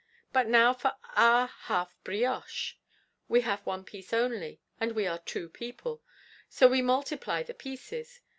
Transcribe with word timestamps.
But 0.33 0.47
now 0.47 0.73
for 0.73 0.95
our 1.15 1.45
half 1.45 1.95
Brioche; 2.03 2.79
we 3.27 3.41
have 3.41 3.63
one 3.67 3.83
piece 3.83 4.13
only: 4.13 4.59
and 4.79 4.93
we 4.93 5.05
are 5.05 5.19
two 5.19 5.47
people, 5.47 6.01
so 6.49 6.67
we 6.67 6.81
multiply 6.81 7.43
the 7.43 7.53
pieces. 7.53 8.19